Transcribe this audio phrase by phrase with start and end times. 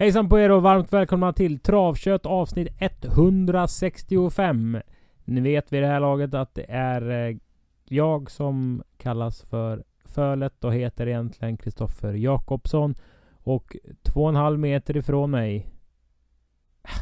[0.00, 4.78] Hejsan på er och varmt välkomna till Travkött avsnitt 165.
[5.24, 7.36] Ni vet vid det här laget att det är eh,
[7.84, 12.94] jag som kallas för Fölet och heter egentligen Kristoffer Jakobsson.
[13.32, 15.68] Och två och en halv meter ifrån mig.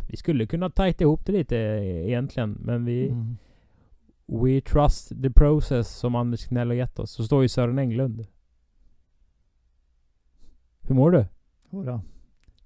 [0.08, 3.08] Vi skulle kunna tajta ihop det lite eh, egentligen, men vi...
[3.08, 3.36] Mm.
[4.26, 7.10] We trust the process som Anders Knell har gett oss.
[7.10, 8.26] Så står ju Sören Englund.
[10.80, 11.24] Hur mår du?
[11.70, 12.00] Jodå,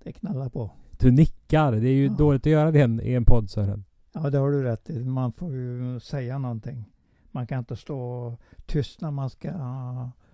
[0.02, 0.70] det knallar på.
[0.98, 1.72] Du nickar.
[1.72, 2.12] Det är ju Ja.
[2.12, 3.84] dåligt att göra det i en- podd Sören.
[4.12, 5.04] Ja, det har du rätt i.
[5.04, 6.84] Man får ju säga någonting.
[7.30, 9.50] Man kan inte stå tyst när man ska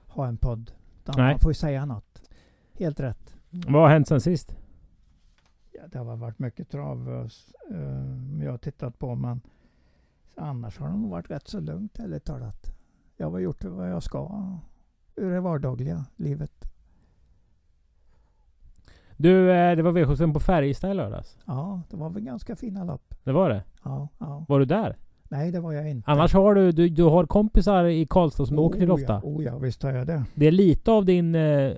[0.06, 0.70] ha en podd.
[1.04, 1.16] Nej.
[1.32, 2.30] Man får ju säga något.
[2.72, 3.36] Helt rätt.
[3.50, 4.56] Vad har hänt sen sist?
[5.72, 7.08] Ja, det har varit mycket trav
[7.70, 9.40] uh, jag har tittat på, men
[10.36, 12.72] annars har det nog varit rätt så lugnt, ärligt talat.
[13.16, 14.30] Jag har gjort vad jag ska
[15.16, 16.52] ur det vardagliga livet.
[19.16, 21.38] Du, eh, det var V75 på Färjestad i lördags.
[21.46, 23.14] Ja, det var väl ganska fina lopp.
[23.24, 23.62] Det var det?
[23.84, 24.44] Ja, ja.
[24.48, 24.96] Var du där?
[25.28, 26.10] Nej, det var jag inte.
[26.10, 29.12] Annars har du, du, du har kompisar i Karlstad som du åker till Oh, ofta.
[29.12, 30.24] Ja, oh ja, visst har jag det.
[30.34, 31.34] Det är lite av din...
[31.34, 31.72] Eh,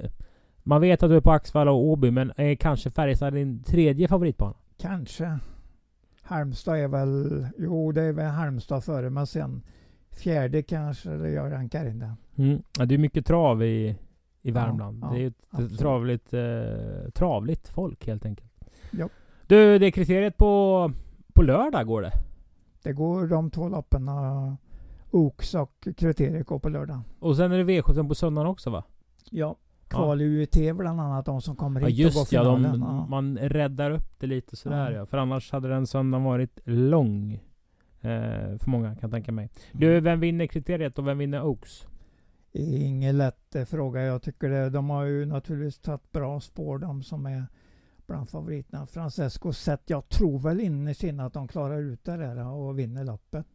[0.62, 4.08] man vet att du är på Axvalla och Åby, men är kanske Färjestad din tredje
[4.08, 4.54] favoritbana?
[4.80, 5.38] Kanske.
[6.22, 7.46] Halmstad är väl...
[7.58, 9.62] Jo, det är väl Halmstad före, men sen
[10.10, 12.12] fjärde kanske det jag rankar in den.
[12.36, 12.62] Mm.
[12.78, 13.96] Ja, det är mycket trav i,
[14.48, 14.98] i Värmland.
[15.02, 15.78] ja, det är ju ett absolut.
[15.78, 18.50] travligt, eh, travligt folk helt enkelt.
[18.90, 19.08] Ja.
[19.46, 20.92] Du, det är kriteriet på,
[21.34, 22.12] på lördag går det.
[22.82, 24.08] Det går de två loppen,
[25.10, 27.00] Oaks och kriteriet går på lördag.
[27.18, 28.84] Och sen är det V75 på söndagen också va?
[29.30, 29.56] Ja.
[29.88, 32.56] Kval i UET bland annat, de som kommer Ja hit och går just ja, de,
[32.62, 32.80] finalen.
[32.80, 33.06] ja.
[33.06, 34.98] man räddar upp det lite sådär Ja.
[34.98, 35.06] ja.
[35.06, 37.32] För annars hade den söndagen varit lång.
[38.00, 39.44] Eh, för många kan jag tänka mig.
[39.72, 39.80] Mm.
[39.80, 41.86] Du, vem vinner kriteriet och vem vinner Oaks?
[42.58, 44.02] Det är ingen lätt eh, fråga.
[44.02, 47.46] Jag tycker det, de har ju naturligtvis tagit bra spår de som är
[48.06, 48.86] bland favoriterna.
[48.86, 52.78] Francesco sett, jag tror väl innerst inne att de klarar ut det där eh, och
[52.78, 53.46] vinner loppet.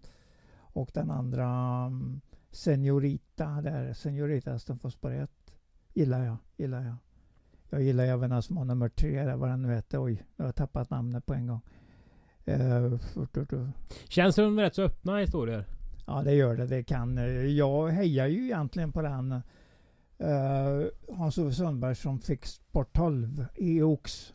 [0.56, 1.48] Och den andra
[1.86, 2.22] mm,
[2.52, 5.54] Senorita där, Senorita hästen på spår ett.
[5.94, 6.96] Gillar jag, gillar jag.
[7.70, 10.04] Jag gillar även den som har nummer tre där, vad den nu heter.
[10.04, 11.62] Oj, jag har tappat namnet på en gång.
[12.46, 13.00] Eh,
[14.08, 15.66] Känns som rätt så öppna historier.
[16.06, 16.66] Ja, det gör det.
[16.68, 17.18] Det kan.
[17.18, 20.86] eh, Jag hejar ju egentligen på den uh,
[21.18, 24.34] Hans-Ove Sundberg som fick sport 12 i Ox.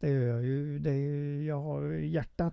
[0.00, 0.78] Det gör jag ju.
[0.78, 2.52] Det är, jag har hjärtat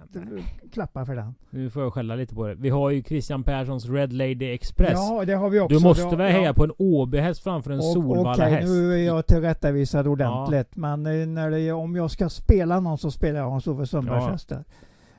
[0.72, 1.36] klappar för den.
[1.50, 2.56] Nu får jag skälla lite på det.
[2.56, 4.92] Vi har ju Christian Perssons Red Lady Express.
[4.94, 5.78] Ja, det har vi också.
[5.78, 6.40] du måste väl ja.
[6.40, 8.68] heja på en Åbyhäst framför en Och- Solvalla Okej, häst?
[8.68, 10.76] nu är jag tillrättavisad ordentligt.
[10.76, 14.32] Men eh, när det, om jag ska spela någon så spelar jag Hans-Ove Sundbergs Ja.
[14.32, 14.64] hästar.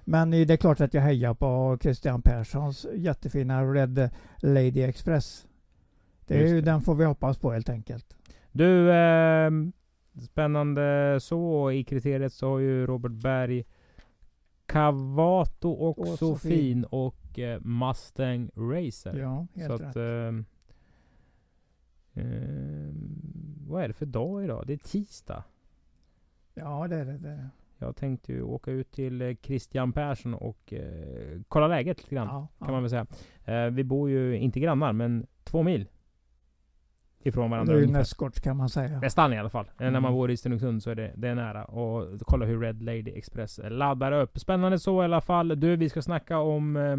[0.09, 4.11] Men eh, det är klart att jag hejar på Christian Perssons jättefina Red
[4.43, 5.47] Lady Express.
[6.27, 8.17] Det är ju, den får vi hoppas på helt enkelt.
[8.53, 9.73] Du, ehm,
[10.21, 11.71] spännande så.
[11.71, 13.65] I kriteriet så har ju Robert Berg
[14.67, 19.19] Cavato och Och Sofin och eh, Mustang Racer.
[19.19, 19.81] Ja, helt så att...
[19.81, 19.97] rätt.
[19.97, 20.45] ehm,
[22.15, 23.23] ehm,
[23.69, 24.67] vad är det för dag idag?
[24.67, 25.45] Det är tisdag.
[26.55, 27.19] Ja, det är det.
[27.19, 27.51] det, är det.
[27.79, 32.27] Jag tänkte ju åka ut till eh, Christian Persson och eh, kolla läget lite grann.
[32.29, 32.73] Ja, Kan ja.
[32.73, 33.07] man väl säga.
[33.45, 35.89] Eh, vi bor ju inte grannar, men två mil
[37.19, 37.75] ifrån Det varandra.
[37.75, 39.01] är ju nästgårds kan man säga.
[39.01, 39.65] Nästan i alla fall.
[39.67, 40.13] Eh, När man Mm.
[40.13, 41.65] bor i Stenungsund så är det, det är nära.
[41.65, 44.39] Och kolla hur Red Lady Express laddar upp.
[44.39, 45.49] Spännande så i alla fall.
[45.61, 46.93] Du, vi ska snacka om eh,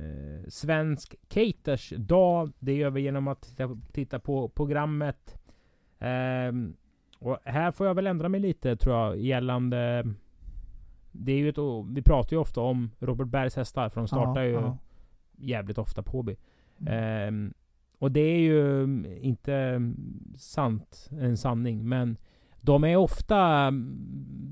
[0.00, 2.52] eh, Svensk Caters dag.
[2.58, 5.36] Det gör vi genom att titta, titta på programmet.
[5.98, 6.76] Ehm,
[7.22, 10.04] och här får jag väl ändra mig lite tror jag gällande...
[11.12, 11.58] Det är ju ett,
[11.94, 14.78] vi pratar ju ofta om Robert Bergs hästar för de startar ja, ju ja.
[15.36, 16.36] jävligt ofta på Åby.
[16.80, 16.94] Mm.
[16.94, 17.54] Ehm,
[17.98, 18.82] och det är ju
[19.20, 19.80] inte
[20.36, 22.16] sant, en sanning, men
[22.60, 23.70] de är ofta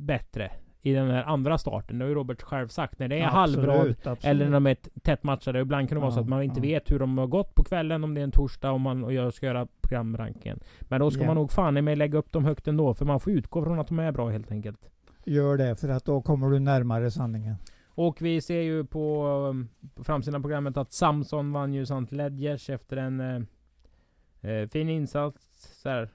[0.06, 1.98] bättre i den här andra starten.
[1.98, 2.98] Det har ju Robert själv sagt.
[2.98, 4.24] När det är halvrad Absolut, absolut.
[4.24, 5.60] eller när de är tätt matchade.
[5.60, 6.62] Ibland kan det vara så Ja, att man inte ja.
[6.62, 9.12] vet hur de har gått på kvällen, om det är en torsdag och man och
[9.12, 10.60] jag ska göra programrankingen.
[10.80, 11.26] Men då ska Ja.
[11.26, 13.78] man nog fan i mig lägga upp dem högt ändå, för man får utgå från
[13.78, 14.90] att de är bra helt enkelt.
[15.24, 17.54] Gör det, för att då kommer du närmare sanningen.
[17.86, 22.96] Och vi ser ju på, på framsidan programmet att Samson vann ju Sant Ledgers efter
[22.96, 25.40] en eh, eh, fin insats.
[25.82, 26.08] Så här,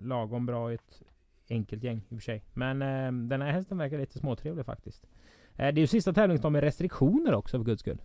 [0.00, 1.02] lagom bra i ett
[1.50, 2.44] enkelt gäng i och för sig.
[2.54, 5.06] Men eh, den här hästen verkar lite småtrevlig faktiskt.
[5.56, 8.02] Eh, det är ju sista tävlingsdagen med restriktioner också för guds skull.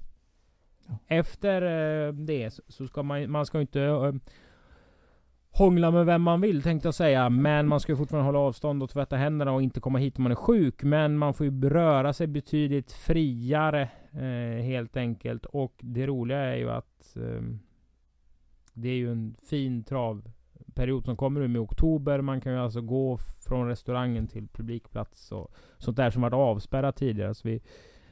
[0.88, 0.98] Ja.
[1.08, 1.62] Efter
[2.08, 4.14] eh, det så- så ska man, man ska inte eh,
[5.52, 7.30] hångla med vem man vill tänkte jag säga.
[7.30, 10.24] Men man ska ju fortfarande hålla avstånd och tvätta händerna och inte komma hit om
[10.24, 10.84] man är sjuk.
[10.84, 15.46] Men man får ju röra sig betydligt friare eh, helt enkelt.
[15.46, 17.42] Och det roliga är ju att eh,
[18.74, 19.84] det är ju en fin
[20.80, 22.22] travperiod som kommer nu med oktober.
[22.22, 26.96] Man kan ju alltså gå från restaurangen till publikplats och sånt där som varit avspärrat
[26.96, 27.34] tidigare.
[27.34, 27.62] Så vi,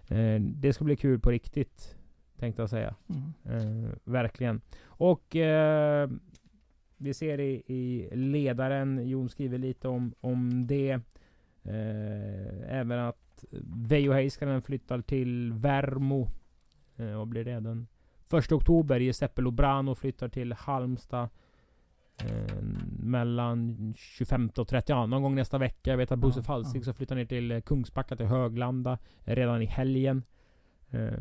[0.08, 1.96] eh, det ska bli kul på riktigt.
[2.40, 2.96] Tänkte jag säga.
[3.10, 3.34] Mm.
[3.44, 4.62] Eh, verkligen.
[4.86, 6.10] Och eh,
[6.98, 10.92] vi ser i, i ledaren, Jon skriver lite om, om det.
[11.64, 13.46] Eh, även att
[13.88, 16.28] Veijo Heiskanen flyttar till Värmo.
[16.98, 17.60] Eh, vad blir det?
[17.60, 17.88] Den
[18.34, 19.00] 1 oktober.
[19.00, 21.30] Giuseppe Lobrano flyttar till Halmstad.
[22.26, 22.62] Eh,
[23.00, 25.90] mellan 25 och 30, ja, någon gång nästa vecka.
[25.90, 26.86] Jag vet att Bosse Ja, Falsik ja.
[26.86, 30.24] så flyttar ner till eh, Kungsbacka till Höglanda redan i helgen.
[30.90, 31.14] Eh,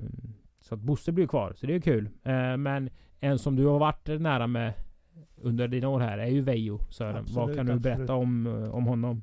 [0.60, 2.08] så att Bosse blir kvar, så det är kul.
[2.22, 2.90] Eh, men
[3.20, 4.72] en som du har varit nära med
[5.36, 7.14] under dina år här är ju Veijo Sören.
[7.14, 7.96] Vad Absolut, kan du absolut.
[7.96, 9.22] berätta om, eh, om honom?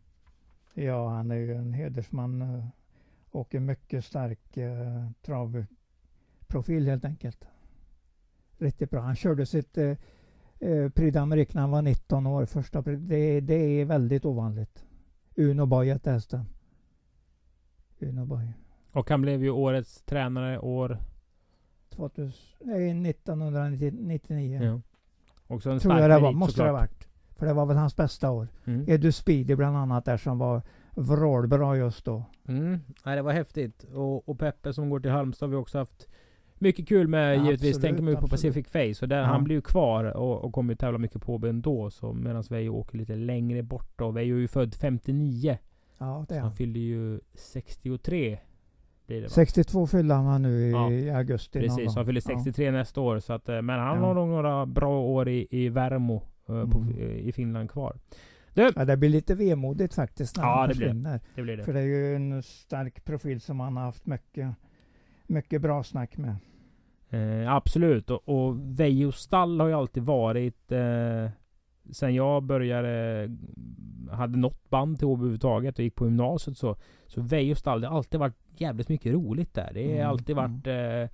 [0.74, 2.66] Ja, han är ju en hedersman eh,
[3.32, 7.46] och en mycket stark eh, travprofil helt enkelt.
[8.58, 9.02] Riktigt bra.
[9.02, 9.94] Han körde sitt eh,
[10.64, 12.46] eh, Prix d'Amérique när han var 19 år.
[12.46, 14.86] Första, det, det är väldigt ovanligt.
[15.36, 16.46] Uno Boy hette hästen.
[18.00, 18.48] Uno Boy.
[18.94, 20.98] Och han blev ju årets tränare år...
[21.90, 22.32] 2000,
[22.62, 24.82] nej, 1999 Ja.
[25.48, 26.32] Också en tror jag det var.
[26.32, 26.92] Måste det ha såklart.
[26.92, 27.08] varit.
[27.38, 28.48] För det var väl hans bästa år.
[28.66, 28.86] Mm.
[28.88, 30.62] Edu Speedy bland annat där som var
[30.96, 32.24] vrålbra just då.
[32.48, 32.80] Mm.
[33.06, 33.84] Nej, det var häftigt.
[33.84, 36.08] Och, och Peppe som går till Halmstad har vi också haft
[36.58, 37.70] mycket kul med Ja, givetvis.
[37.70, 38.28] absolut, Tänker man ju på.
[38.28, 39.06] Pacific Face.
[39.06, 39.24] Och där Ja.
[39.26, 41.90] han blir ju kvar och, och kommer ju tävla mycket på ändå.
[41.90, 44.12] Så medan Veijo åker lite längre bort då.
[44.12, 45.58] Veijo är ju född 59.
[45.98, 46.42] Ja, det är Så han.
[46.44, 48.40] han fyllde ju 63.
[49.08, 49.30] Blir det va?
[49.30, 50.72] 62 fyllde han nu i
[51.08, 53.20] Ja, augusti Precis, så han fyller 63 nästa år.
[53.20, 54.06] Så att, eh, men han Ja.
[54.06, 56.16] har nog några bra år i, i Värmo
[56.50, 57.00] eh, på, Mm.
[57.18, 57.98] i Finland kvar.
[58.54, 60.80] Ja, det blir lite vemodigt faktiskt när Ja, han det det.
[60.80, 61.20] försvinner.
[61.36, 61.64] Det blir det.
[61.64, 64.56] För det är ju en stark profil som han har haft mycket,
[65.34, 66.36] mycket bra snack med.
[67.10, 68.10] Eh, absolut.
[68.10, 70.72] Och, och Veijo stall har ju alltid varit...
[70.72, 71.30] Eh,
[71.92, 73.30] sen jag började...
[74.12, 76.76] Hade något band till Åby överhuvudtaget och gick på gymnasiet så...
[77.08, 79.72] Så Veijo stall, det har alltid varit jävligt mycket roligt där.
[79.74, 81.10] Det har Mm, alltid varit eh,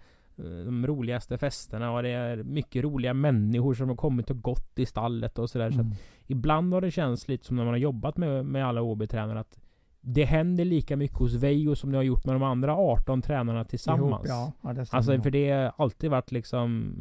[0.66, 4.86] de roligaste festerna och det är mycket roliga människor som har kommit och gått i
[4.86, 5.71] stallet och sådär.
[5.71, 5.92] Så Mm.
[6.27, 9.60] ibland har det känts lite som när man har jobbat med, med alla OB-tränare att
[10.01, 13.66] det händer lika mycket hos Veijo som det har gjort med de andra 18 tränarna
[13.66, 14.25] tillsammans.
[14.25, 16.94] Ihop, ja, ja, Alltså för det har alltid varit liksom...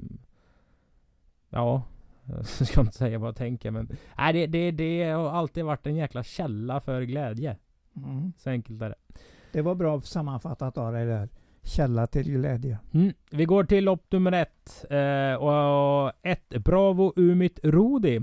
[1.48, 1.82] Ja,
[2.24, 3.88] jag ska inte säga vad jag tänker men...
[4.18, 7.56] Nej det, det, det har alltid varit en jäkla källa för glädje.
[7.96, 8.32] Mm.
[8.38, 9.20] Så enkelt är det.
[9.52, 11.28] Det var bra sammanfattat av dig där.
[11.62, 12.78] Källa till glädje.
[12.92, 13.12] Mm.
[13.30, 14.84] Vi går till lopp nummer ett.
[14.90, 18.20] Eh, och ett Bravo Umit Rodi.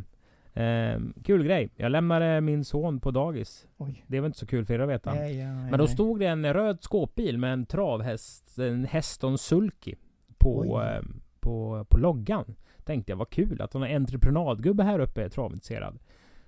[0.55, 1.69] Eh, kul grej.
[1.75, 3.67] Jag lämnade min son på dagis.
[3.77, 4.05] Oj.
[4.07, 5.13] Det var inte så kul för er att veta.
[5.13, 9.37] Nej, ja, nej, Men då stod det en röd skåpbil med en travhäst, en Heston
[9.37, 9.95] Sulky
[10.37, 11.01] på, eh,
[11.39, 12.55] på, på loggan.
[12.83, 15.99] Tänkte jag, vad kul att hon har entreprenadgubbe här uppe är travintresserad.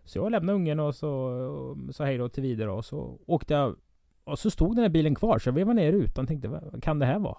[0.03, 3.75] Så jag lämnade ungen och så sa hej då till vidare och så åkte jag
[4.23, 6.83] och så stod den här bilen kvar så jag vevade ner rutan och tänkte, vad
[6.83, 7.37] kan det här vara?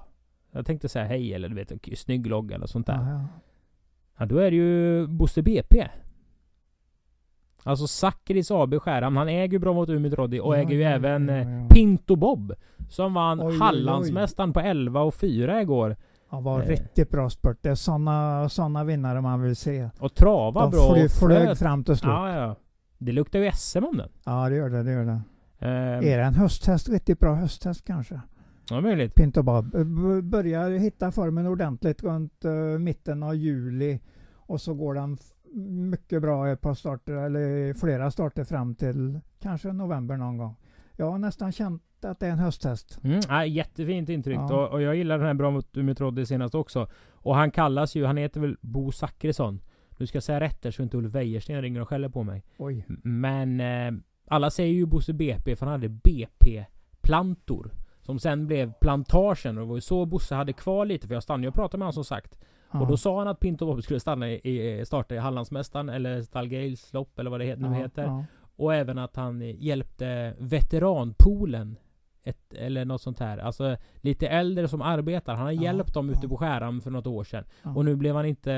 [0.50, 2.94] Jag tänkte säga hej eller du vet, snygg logga eller sånt där.
[2.94, 3.24] Ja, ja.
[4.18, 5.88] Ja, då är det ju Bosse BP.
[7.64, 9.16] Alltså Sakris AB Skärhamn.
[9.16, 11.68] Han äger ju Bromot Umid Roddy och Ja, äger ju ja, även ja, eh, ja.
[11.68, 12.52] Pinto Bob.
[12.88, 13.58] Som vann Oj, oj, oj.
[13.58, 15.96] Hallandsmästaren på 11 och 4 igår.
[16.28, 16.66] Han var Eh.
[16.68, 17.58] riktigt bra spurt.
[17.60, 19.90] Det är sådana såna vinnare man vill se.
[19.98, 22.10] Och trava De bra och flög fram till slut.
[22.12, 22.34] Ja.
[22.34, 22.56] Ja, ja.
[22.98, 24.08] Det luktar ju SM om den.
[24.50, 24.82] det gör det.
[24.82, 25.20] det, gör det.
[25.66, 26.88] Ehm, Är det en hösthäst?
[26.88, 28.20] Riktigt bra hösthäst kanske?
[28.70, 29.14] ja, möjligt.
[29.14, 29.74] Pinto Bob.
[29.74, 29.84] Eh,
[30.22, 34.00] Börjar hitta formen ordentligt runt eh, mitten av juli.
[34.36, 35.18] Och så går den
[35.54, 40.56] mycket bra ett par starter, eller flera starter fram till kanske november någon gång.
[40.96, 42.98] Jag har nästan känt att det är en hösthäst.
[43.04, 44.38] Mm, ja, jättefint intryck.
[44.38, 44.54] Ja.
[44.54, 46.88] Och, och jag gillar den här Bromot Umid Roddy senast också.
[47.10, 49.60] Och han kallas ju, han heter väl Bo Zackrisson.
[49.98, 52.44] Nu ska jag säga rätt där så inte Ulf Wejersten ringer och skäller på mig.
[52.56, 52.84] Oj.
[53.02, 53.92] Men eh,
[54.28, 57.70] alla säger ju Bosse BP för han hade BP-plantor.
[58.00, 61.22] Som sen blev plantagen och det var ju så Bosse hade kvar lite för jag
[61.22, 62.38] stannade och pratade med honom som sagt.
[62.72, 62.80] Ja.
[62.80, 66.92] Och då sa han att Pinto Bob skulle stanna i, starta i Hallandsmästaren eller Stallgales
[66.92, 68.02] lopp eller vad det nu heter.
[68.02, 68.24] ja.
[68.56, 71.76] Och även att han hjälpte veteranpoolen
[72.24, 73.38] ett, eller något sånt här.
[73.38, 75.34] Alltså lite äldre som arbetar.
[75.34, 76.28] Han har Ja, hjälpt dem ute ja.
[76.28, 77.44] på Skärhamn för något år sedan.
[77.62, 77.74] Ja.
[77.74, 78.52] Och nu blev han inte...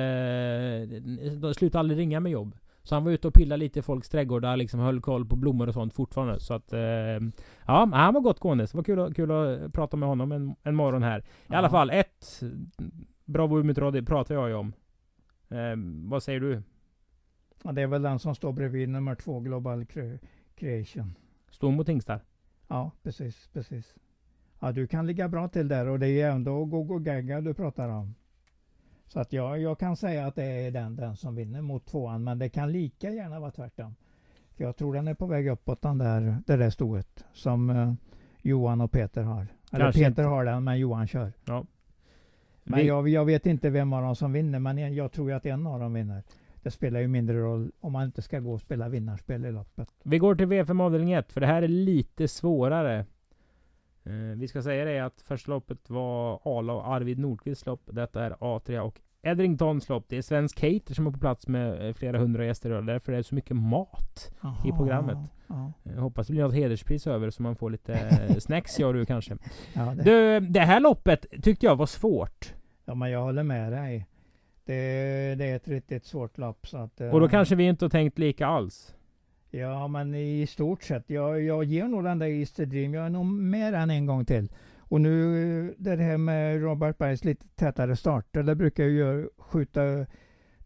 [1.41, 2.57] De slutade aldrig ringa med jobb.
[2.83, 5.69] Så han var ute och pillade lite i folks trädgårdar, liksom höll koll på blommor
[5.69, 6.41] och sånt fortfarande.
[6.41, 6.73] Så att...
[6.73, 6.81] Eh,
[7.67, 8.67] ja, han var gott gående.
[8.67, 11.25] Så det var kul, att- kul att prata med honom en, en morgon här.
[11.51, 12.41] I alla fall, ett
[13.31, 14.73] Bravo Umeå det pratar jag ju om.
[15.49, 15.77] Eh,
[16.11, 16.63] vad säger du?
[17.65, 20.19] Ja, det är väl den som står bredvid nummer två, Global Cre-
[20.55, 21.15] Creation.
[21.51, 22.21] Stor mot Tingstar?
[22.69, 23.95] Ja, precis, precis.
[24.61, 27.55] Ja, du kan ligga bra till där och det är ju ändå Gogo Gaga du
[27.55, 28.15] pratar om.
[29.07, 32.25] Så att jag, jag kan säga att det är den, den som vinner mot tvåan,
[32.25, 33.95] men det kan lika gärna vara tvärtom.
[34.57, 37.93] För jag tror den är på väg uppåt den där, det där stoet som eh,
[38.43, 39.47] Johan och Peter har.
[39.73, 40.23] Eller Kanske Peter inte.
[40.23, 41.33] har den, men Johan kör.
[42.65, 45.33] Men Vi- jag, jag vet inte vem av dem som vinner, men en- jag tror
[45.33, 46.23] att en av dem vinner.
[46.63, 49.89] Det spelar ju mindre roll om man inte ska gå och spela vinnarspel i loppet.
[50.03, 52.99] Vi går till V5 avdelning 1, för det här är lite svårare.
[54.05, 57.83] Eh, vi ska säga det att första loppet var Arla och Arvid Nordqvists lopp.
[57.93, 60.05] Detta är A3 och Edringtons lopp.
[60.09, 63.13] Det är Svensk Cater som är på plats med eh, flera hundra gäster och därför
[63.13, 64.31] är det så mycket mat.
[64.67, 65.19] I programmet.
[65.47, 67.93] Ja, Jag hoppas det blir något hederspris över så man får lite
[68.29, 69.37] eh, snacks jag och du kanske.
[69.73, 72.55] ja, det, Du, det här loppet tyckte jag var svårt.
[72.85, 74.07] ja, men jag håller med dig.
[74.65, 74.75] Det,
[75.39, 76.67] det är ett riktigt svårt lopp.
[76.67, 78.95] Så att, eh, Och då kanske vi inte har tänkt lika alls.
[79.51, 81.11] Ja, men i stort sett.
[81.11, 82.95] Jag, jag ger nog den där Easter Dream.
[82.95, 84.49] Jag är nog med den en gång till.
[84.91, 88.43] Och nu det här med Robert Bergs lite tätare starter.
[88.43, 90.07] Det brukar ju skjuta...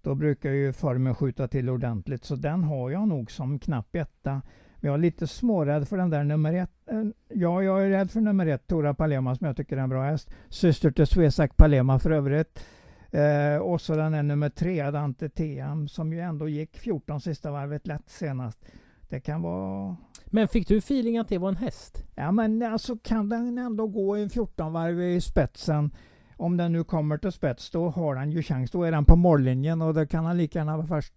[0.03, 2.25] Då brukar ju formen skjuta till ordentligt.
[2.25, 4.43] Så den har jag nog som knapp etta.
[4.77, 6.71] Men jag är lite smårädd för den där nummer ett.
[6.91, 9.89] Eh, ja, jag är rädd för nummer ett, Tora Palema, som jag tycker är en
[9.89, 10.35] bra häst.
[10.49, 12.67] Syster till Svesak Palema för övrigt.
[13.11, 17.51] Eh, och så den är nummer tre, Dante TM, som ju ändå gick 14 sista
[17.51, 18.65] varvet lätt senast.
[19.09, 19.97] Det kan vara...
[20.35, 22.05] Men fick du feeling att det var en häst?
[22.15, 25.91] Ja men alltså kan den ändå gå i 14 varv i spetsen.
[26.37, 28.71] Om den nu kommer till spets då har den ju chans.
[28.71, 31.15] Då är den på mållinjen och det kan han lika gärna vara först.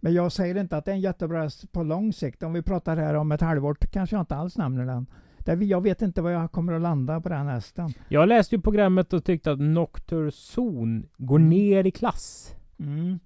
[0.00, 2.42] Men jag säger inte att det är en jättebra häst på lång sikt.
[2.42, 5.06] Om vi pratar här om ett halvår kanske jag inte alls nämner den.
[5.68, 7.92] Jag vet inte vad jag kommer att landa på den hästen.
[8.08, 11.48] Jag läste ju programmet och tyckte att Noctur Zon går Mm.
[11.48, 12.54] ner i klass.
[12.78, 13.18] Mm.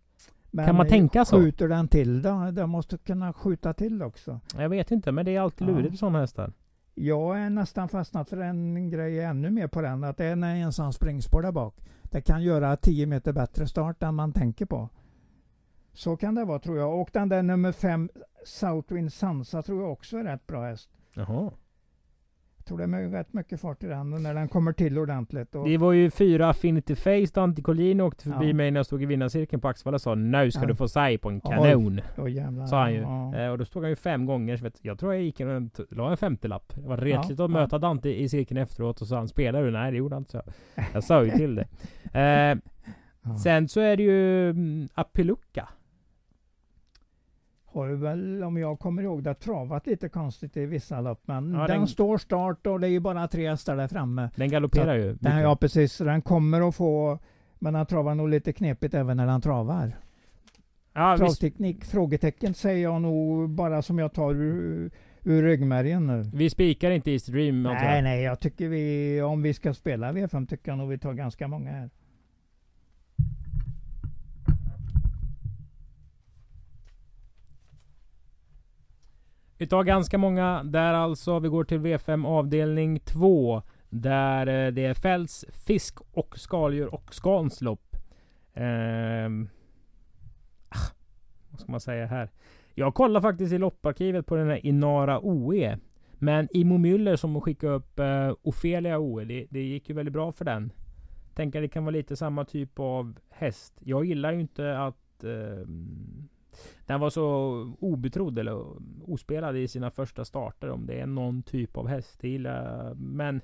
[0.56, 1.36] Men Kan man tänka så?
[1.40, 2.50] Skjuter den till då?
[2.52, 4.40] Den måste kunna skjuta till också.
[4.56, 6.52] Jag vet inte, men det är alltid lurigt med sådana hästar.
[6.94, 10.04] Jag är nästan fastnat för en grej ännu mer på den.
[10.04, 11.74] Att det är en ensam springspår där bak.
[12.02, 14.88] Det kan göra 10 meter bättre start än man tänker på.
[15.92, 17.00] Så kan det vara tror jag.
[17.00, 18.10] Och den där nummer 5
[18.44, 20.90] Southwind Sansa tror jag också är rätt bra häst.
[21.14, 21.50] Jaha.
[22.68, 25.54] Tror det är rätt mycket fart i den när den kommer till ordentligt.
[25.54, 27.26] Och, Det var ju fyra Affinity Face.
[27.34, 28.54] Dante Collin åkte förbi Ja.
[28.54, 30.66] mig när jag stod i vinnarcirkeln på Axevalla och sa Nu ska Ja.
[30.68, 31.50] du få säg på en Oj.
[31.56, 32.00] kanon.
[32.18, 32.66] Åh, jävlar.
[32.66, 33.00] Sa han ju.
[33.00, 33.36] Ja.
[33.36, 34.56] Eh, och då stod han ju fem gånger.
[34.56, 36.72] Så vet, jag tror jag gick en, la en femtelapp.
[36.74, 39.70] Det var retligt att möta Dante i cirkeln efteråt och så han spelar du?
[39.70, 40.30] Nej det gjorde han inte.
[40.32, 40.42] Så.
[40.94, 41.66] Jag sa ju till det.
[42.20, 42.56] Eh,
[43.42, 45.68] sen så är det ju mm, Apilucca.
[47.76, 51.20] Har väl, om jag kommer ihåg det, travat lite konstigt i vissa lopp.
[51.24, 54.30] Men Ja, den, den- står start och det är ju bara tre hästar där framme.
[54.36, 55.12] Den galopperar ju.
[55.20, 57.18] Den, ja precis, den kommer att få
[57.58, 59.96] men han travar nog lite knepigt även när han travar.
[60.92, 61.84] ja, Travteknik?
[61.84, 64.90] Frågetecken säger jag nog bara som jag tar ur,
[65.22, 66.22] ur ryggmärgen nu.
[66.34, 68.04] vi spikar inte East Dream antar Nej, jag.
[68.04, 71.48] nej, jag tycker vi, om vi ska spela V5 tycker jag nog vi tar ganska
[71.48, 71.90] många här.
[79.58, 81.38] Utav ganska många där alltså.
[81.38, 83.62] Vi går till V5 avdelning 2.
[83.88, 87.96] Där eh, det är fälls, fisk och skaldjur och skanslopp.
[88.54, 89.26] Eh,
[90.68, 90.86] ah,
[91.50, 92.30] vad ska man säga här?
[92.74, 95.78] Jag kollar faktiskt i lopparkivet på den här Inara OE.
[96.12, 99.24] Men Imo Müller som skickade upp eh, Ofelia OE.
[99.24, 100.72] Det, det gick ju väldigt bra för den.
[101.34, 103.74] Tänker det kan vara lite samma typ av häst.
[103.84, 105.66] Jag gillar ju inte att eh,
[106.86, 107.26] den var så
[107.80, 108.64] obetrodd eller
[109.04, 110.70] ospelad i sina första starter.
[110.70, 112.18] Om det är någon typ av häst.
[112.20, 112.96] Det gillar jag.
[112.96, 113.40] Men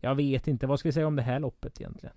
[0.00, 0.66] jag vet inte.
[0.66, 2.14] Vad ska vi säga om det här loppet egentligen?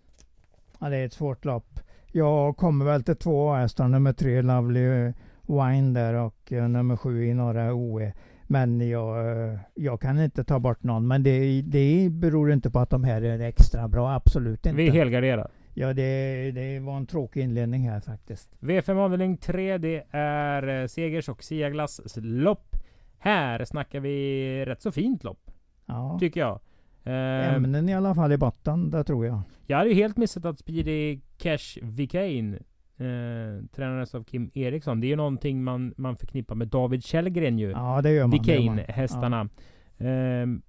[0.79, 1.79] Ja, det är ett svårt lopp.
[2.12, 5.13] Jag kommer väl till två hästar, nummer tre Lovely eh,
[5.48, 8.13] Wine där och eh, nummer sju i norra OE.
[8.48, 11.08] Men jag, eh, jag kan inte ta bort någon.
[11.08, 14.12] Men det, det beror inte på att de här är extra bra.
[14.12, 14.77] Absolut inte.
[14.77, 15.51] Vi helgarderar.
[15.79, 18.57] Ja, det, det var en tråkig inledning här faktiskt.
[18.59, 19.77] V5 avdelning 3.
[19.77, 22.75] Det är eh, Segers och Siaglass lopp.
[23.17, 25.51] Här snackar vi rätt så fint lopp.
[25.86, 26.17] Ja.
[26.19, 26.59] Tycker jag.
[27.03, 29.41] Eh, Ämnen i alla fall i botten, det tror jag.
[29.67, 32.53] jag hade ju helt missat att Speedy Cash Vicain
[32.98, 35.01] eh, tränades av Kim Eriksson.
[35.01, 37.71] Det är ju någonting man, man förknippar med David Källgren ju.
[37.71, 38.39] Ja, det gör man.
[38.43, 38.75] det gör man.
[38.77, 39.50] Vicain-hästarna.
[39.98, 40.62] Ehm,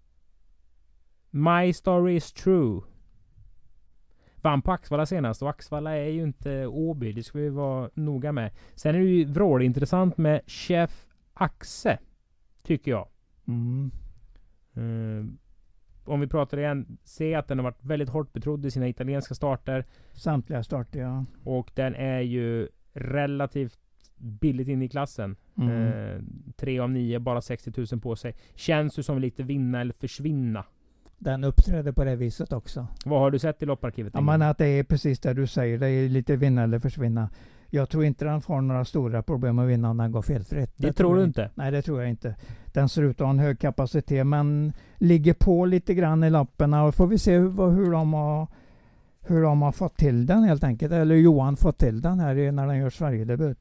[1.31, 2.81] My Story is True.
[4.43, 7.13] Vann på Axvalla senast och Axvalla är ju inte Åby.
[7.13, 8.51] Det ska vi vara noga med.
[8.75, 11.99] Sen är det ju vrålintressant med Chef Axe.
[12.63, 13.09] Tycker jag.
[13.49, 13.91] Mm.
[14.77, 15.27] Uh,
[16.05, 16.99] om vi pratar igen.
[17.05, 19.85] Se att den har varit väldigt hårt betrodd i sina italienska starter.
[20.13, 21.25] Samtliga starter ja.
[21.45, 23.79] Och den är ju relativt
[24.17, 25.37] billigt in i klassen.
[25.59, 25.87] Mm.
[25.87, 26.23] Eh,
[26.57, 28.37] tre av nio, bara 60 000 på sig.
[28.55, 30.65] Känns ju som lite vinna eller försvinna.
[31.21, 32.87] Den uppträder på det viset också.
[33.05, 34.13] Vad har du sett i lopparkivet?
[34.15, 35.79] Ja, men att det är precis det du säger.
[35.79, 37.31] Det är lite vinna eller försvinna.
[37.71, 40.73] Jag tror inte den får några stora problem att vinna om den går felfritt.
[40.77, 41.51] Det, det tror du inte?
[41.55, 42.35] Nej, det tror jag inte.
[42.67, 46.75] Den ser ut att ha en hög kapacitet, men ligger på lite grann i loppen.
[46.75, 48.47] Och får vi se hur, hur, de har,
[49.21, 50.93] hur de har fått till den helt enkelt.
[50.93, 53.59] Eller Johan fått till den här när den gör Sverigedebut.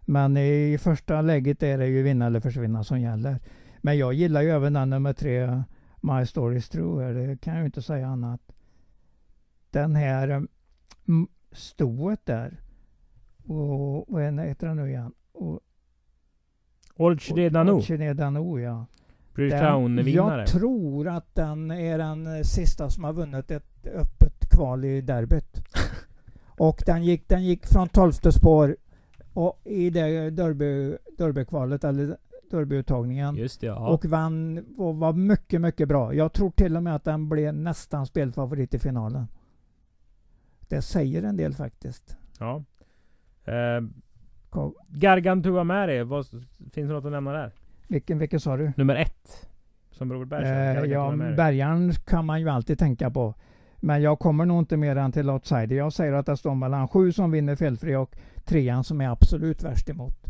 [0.00, 3.40] Men i första läget är det ju vinna eller försvinna som gäller.
[3.78, 5.62] Men jag gillar ju även den nummer tre,
[6.08, 7.12] My Stories True.
[7.12, 8.40] Det kan jag ju inte säga annat.
[9.70, 10.28] Den här
[11.08, 12.60] mm, stoet där.
[13.46, 15.12] Och vad heter den nu igen?
[15.32, 15.60] Och,
[16.96, 17.72] Olchide Danou.
[17.72, 18.86] Olchide Danou ja.
[19.34, 20.40] Town-vinnare.
[20.40, 25.62] Jag tror att den är den sista som har vunnit ett öppet kval i derbyt.
[26.58, 28.76] och den gick, den gick från tolfte spår
[29.32, 32.16] och i det derby, derbykvalet, eller
[32.50, 33.36] derbyuttagningen.
[33.36, 33.88] Just det, ja.
[33.88, 36.14] Och vann och var mycket, mycket bra.
[36.14, 39.26] Jag tror till och med att den blev nästan spelfavorit i finalen.
[40.60, 42.16] Det säger en del faktiskt.
[42.38, 42.64] Ja.
[43.44, 43.80] Eh,
[44.88, 47.52] Gargantua Mary, vad, finns det något att nämna där?
[47.88, 48.72] Vilken, vilken sa du?
[48.76, 49.48] Nummer ett.
[49.90, 53.34] Som Robert Berg eh, Ja, Bergaren kan man ju alltid tänka på.
[53.76, 55.76] Men jag kommer nog inte mer än till outsider.
[55.76, 59.62] Jag säger att det står mellan sju som vinner felfri och trean som är absolut
[59.62, 60.27] värst emot.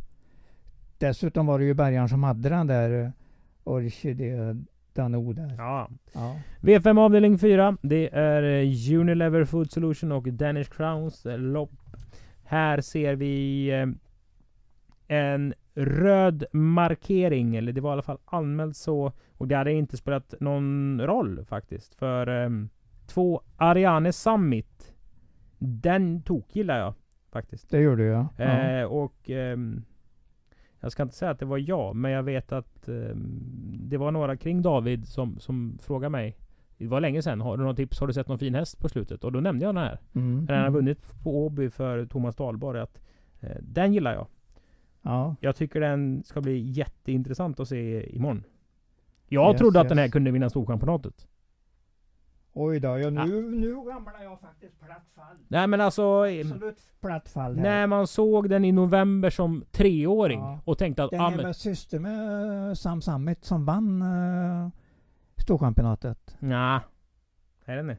[0.99, 3.11] Dessutom var det ju Bergaren som hade den där eh,
[3.65, 4.55] Orchidé
[4.93, 5.55] Dano där.
[5.59, 5.91] Ja.
[6.13, 6.37] ja.
[6.61, 7.77] V5 avdelning 4.
[7.83, 11.73] Det är eh, Unilever Food Solution och Danish Crowns lopp.
[12.45, 13.87] Här ser vi eh,
[15.09, 19.13] en röd markering, eller det var i alla fall anmält så.
[19.37, 21.95] Och det hade inte spelat någon roll faktiskt.
[21.95, 22.69] För um,
[23.07, 24.95] två Ariane Summit.
[25.59, 26.95] Den tok gillar jag
[27.33, 27.71] faktiskt.
[27.71, 28.27] Det gjorde jag.
[28.37, 28.45] Ja.
[28.45, 29.85] Eh, och um,
[30.81, 34.11] jag ska inte säga att det var jag, men jag vet att um, det var
[34.11, 36.37] några kring David som, som frågade mig.
[36.79, 37.41] Det var länge sedan.
[37.41, 38.01] Har du något tips?
[38.01, 39.25] Har du sett någon fin häst på slutet?
[39.25, 39.99] Och då nämnde jag den här.
[40.15, 40.47] Mm.
[40.47, 42.81] Den har vunnit på Åby för Thomas Dahlborg.
[42.81, 43.01] Att,
[43.41, 44.27] eh, den gillar jag.
[45.03, 45.37] Ja.
[45.41, 48.45] Jag tycker den ska bli jätteintressant att se imorgon.
[49.29, 51.29] Jag yes, trodde att den här kunde vinna Storchampionatet.
[52.61, 53.27] Oj då, ja, nu, ja.
[53.27, 55.37] nu ramlar jag faktiskt platt fall.
[55.49, 56.25] Nej men alltså...
[56.25, 57.57] Absolut platt fall.
[57.57, 57.63] Här.
[57.63, 60.61] När man såg den i november som treåring ja.
[60.65, 61.11] och tänkte att...
[61.11, 64.69] Den är med syster med Sam Summit som vann uh,
[65.37, 66.37] Storchampionatet.
[66.41, 66.81] Ja,
[67.65, 67.99] är den det?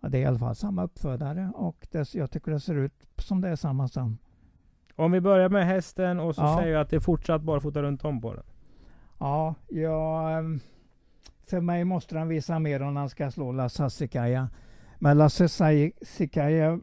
[0.00, 3.06] Ja, det är i alla fall samma uppfödare och det, jag tycker det ser ut
[3.18, 4.18] som det är samma stam.
[4.96, 6.58] Om vi börjar med hästen och så ja.
[6.58, 8.44] säger jag att det är fortsatt bara fota runt om på den.
[9.18, 10.60] Ja, ja, ehm,
[11.46, 14.48] för mig måste han visa mer om han ska slå Lasse Sikaja.
[14.98, 15.48] Men Lasse
[16.02, 16.80] Sikaja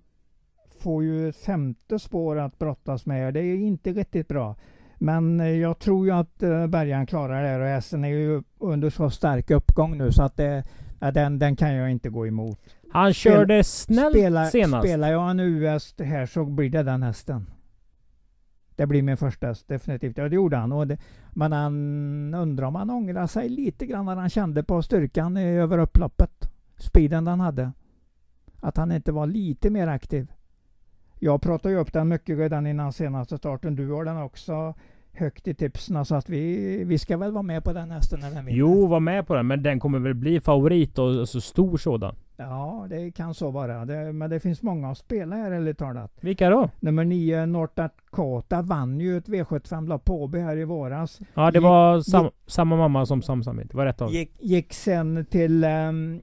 [0.80, 3.34] får ju ett femte spår att brottas med.
[3.34, 4.56] Det är inte riktigt bra.
[4.98, 9.10] Men jag tror ju att eh, Bergan klarar det och hästen är ju under så
[9.10, 10.64] stark uppgång nu så att det,
[11.14, 12.60] den, den kan jag inte gå emot.
[12.92, 14.88] Han körde snällt spela, senast.
[14.88, 17.46] Spelar jag en US här så blir det den hästen.
[18.82, 20.18] Det blir min första häst, definitivt.
[20.18, 20.72] Ja, det gjorde han.
[20.72, 20.98] Och det,
[21.32, 25.78] men han undrar om han ångrar sig lite grann när han kände på styrkan över
[25.78, 26.52] upploppet.
[26.78, 27.72] Speeden den hade.
[28.60, 30.32] Att han inte var lite mer aktiv.
[31.20, 33.76] Jag pratade ju upp den mycket redan innan senaste starten.
[33.76, 34.74] Du har den också
[35.14, 36.06] högt i tipsen.
[36.06, 38.60] Så att vi, vi ska väl vara med på den hästen när den vinner.
[38.60, 39.48] Jo, var med på den.
[39.48, 42.16] Men den kommer väl bli favorit och så alltså stor sådan.
[42.38, 43.86] Ja, det kan så vara.
[43.86, 46.12] Det, men det finns många att spela här ärligt talat.
[46.22, 46.70] Vilka då?
[46.80, 51.20] Nummer 9, North Dakota, vann ju ett V75-lopp på Åby här i våras.
[51.34, 53.72] Ja, det gick, var sam, gick, samma mamma som Sam Summit.
[53.72, 54.12] Det var rätt av.
[54.12, 56.22] Gick, gick sen till um,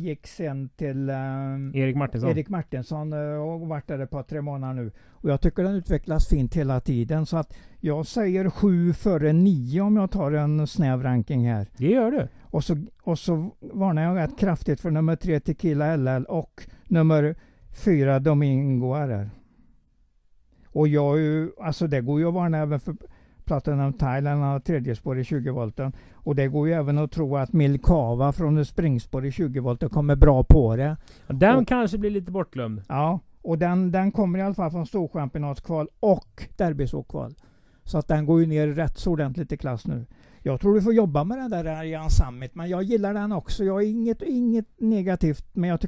[0.00, 2.30] gick sen till um, Erik Martinsson.
[2.30, 4.90] Erik Martinsson uh, och varit där ett par tre månader nu.
[5.10, 7.26] Och jag tycker den utvecklas fint hela tiden.
[7.26, 11.66] Så att jag säger sju före nio om jag tar en snäv ranking här.
[11.76, 12.28] Det gör du.
[12.42, 17.36] Och så, och så varnar jag rätt kraftigt för nummer tre Tequila LL och nummer
[17.84, 19.30] fyra Domingo RR.
[20.66, 22.96] Och jag ju, alltså det går ju att varna även för
[23.48, 25.92] Platinum Thailand har tredje spår i 20 volten.
[26.12, 29.88] Och det går ju även att tro att Milkava från ett springspår i 20 volten
[29.88, 30.96] kommer bra på det.
[31.26, 32.82] Den och, kanske blir lite bortglömd.
[32.88, 37.34] Ja, och den, den kommer i alla fall från storchampionatskval och derbysåkval.
[37.84, 40.06] Så att den går ju ner rätt så ordentligt i klass nu.
[40.42, 43.64] Jag tror du får jobba med den där Arian Summit, men jag gillar den också.
[43.64, 45.80] Jag har inget, inget negativt men jag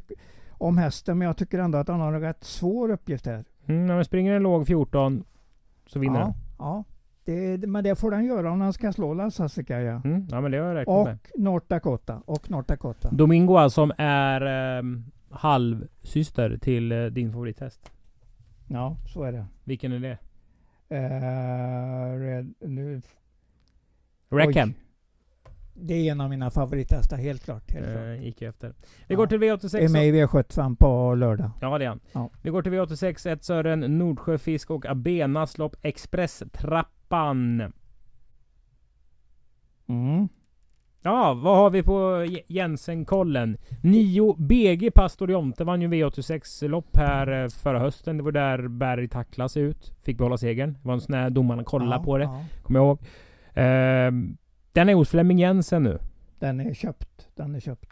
[0.51, 3.45] om hästen, men jag tycker ändå att han har en rätt svår uppgift här.
[3.67, 5.25] Mm, när man springer en låg 14
[5.87, 6.35] så vinner ja, den.
[6.59, 6.85] Ja,
[7.31, 10.01] det, men det får den göra om den ska slå Las Hassika, ja.
[10.05, 11.19] Mm, ja men det har jag räknat Och med.
[11.37, 12.23] North Dakota.
[12.27, 13.11] Och North Dakota.
[13.13, 14.83] Domingo som är eh,
[15.31, 17.93] halvsyster till eh, din favorithäst.
[18.67, 19.47] Ja, så är det.
[19.65, 20.19] Vilken är det?
[20.97, 23.03] Eh, red, nu,
[24.33, 24.75] Rackham.
[25.83, 27.71] Det är en av mina favorithästar, helt klart.
[27.73, 27.97] Helt klart.
[28.05, 28.69] Eh, gick efter.
[28.69, 28.75] Vi
[29.09, 29.17] Ja.
[29.17, 29.93] går till Det är V86.
[29.93, 31.51] med i V75 på lördag.
[31.61, 31.99] Ja det är.
[32.13, 32.31] Ja.
[32.43, 33.27] Vi går till V86.
[33.33, 37.73] Ett Sören Nordsjö Fisk och Abenas lopp Express-trappan.
[39.89, 40.29] Mm.
[41.03, 43.57] Ja, vad har vi på Jensen-kollen?
[43.83, 48.17] 9 BG Pastorionte vann ju V86-lopp här eh, förra hösten.
[48.17, 49.93] Det var där Berg tacklas ut.
[50.03, 50.73] Fick behålla segern.
[50.73, 52.25] Det var en sån här domarna kollade Ja, på det.
[52.25, 52.45] ja.
[52.63, 52.99] Kommer jag ihåg.
[53.55, 54.37] Ehm,
[54.73, 55.99] den är hos Flemming Jensen nu.
[56.39, 57.29] Den är köpt.
[57.37, 57.89] Den är köpt.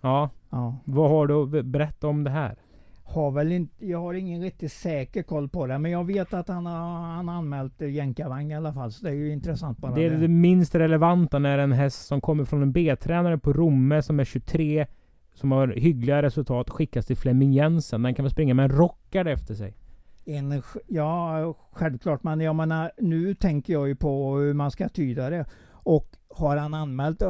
[0.00, 0.76] Ja, Ja.
[0.84, 2.56] vad har du att be- berätta om det här?
[3.04, 5.78] Har väl inte, jag har ingen riktigt säker koll på det.
[5.78, 6.74] Men jag vet att han har
[7.14, 8.92] han anmält jänkarvagn i alla fall.
[8.92, 10.16] Så det är ju intressant bara Det är det.
[10.16, 14.24] det minst relevanta när en häst som kommer från en B-tränare på Romme som är
[14.24, 14.86] 23
[15.34, 18.02] som har hyggliga resultat skickas till Flemming Jensen.
[18.02, 19.74] Den kan väl springa med en rockad efter sig.
[20.24, 22.22] En, ja, självklart.
[22.22, 25.44] Men jag menar, nu tänker jag ju på hur man ska tyda det.
[25.70, 27.28] Och har han anmält, uh,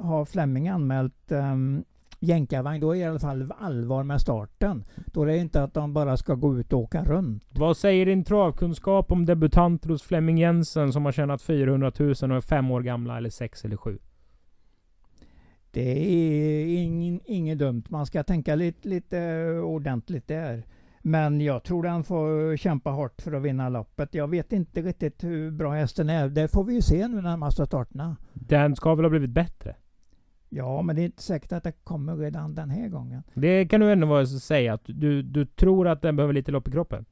[0.00, 1.84] har Flemming anmält um,
[2.22, 4.84] jänkarvagn, då är det i alla fall allvar med starten.
[5.06, 7.44] Då är det inte att de bara ska gå ut och åka runt.
[7.50, 12.22] Vad säger din travkunskap om debutanter hos Flemming Jensen som har tjänat 400 000 och
[12.22, 13.98] är fem år gamla eller sex eller sju?
[15.70, 16.66] Det är
[17.26, 17.82] inget dumt.
[17.88, 20.66] Man ska tänka lite, lite ordentligt där.
[21.02, 24.14] Men jag tror han får kämpa hårt för att vinna loppet.
[24.14, 26.28] Jag vet inte riktigt hur bra hästen är.
[26.28, 28.16] Det får vi ju se nu närmaste starterna.
[28.34, 29.74] Den ska väl ha blivit bättre?
[30.48, 33.22] Ja, men det är inte säkert att det kommer redan den här gången.
[33.34, 36.68] Det kan du ändå vara säga att du, du tror att den behöver lite lopp
[36.68, 37.04] i kroppen?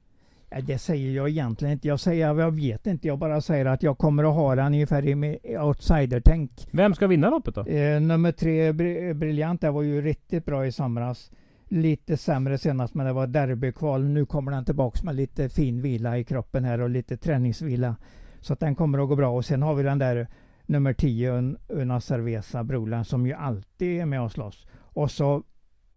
[0.50, 1.88] Ja, det säger jag egentligen inte.
[1.88, 3.08] Jag säger jag vet inte.
[3.08, 6.68] Jag bara säger att jag kommer att ha den ungefär i outsider-tänk.
[6.70, 7.64] Vem ska vinna loppet då?
[7.66, 11.30] Eh, nummer tre, Bri- Briljant, det var ju riktigt bra i somras.
[11.72, 14.04] Lite sämre senast, men det var derbykval.
[14.04, 17.96] Nu kommer den tillbaks med lite fin vila i kroppen här och lite träningsvila.
[18.40, 19.36] Så att den kommer att gå bra.
[19.36, 20.28] Och sen har vi den där
[20.66, 24.66] nummer 10, Una Cerveza, Brolan, som ju alltid är med och slåss.
[24.72, 25.42] Och så